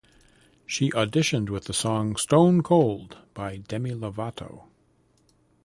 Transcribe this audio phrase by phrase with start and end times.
[0.65, 4.63] She auditioned with the song "Stone Cold" by Demi Lovato.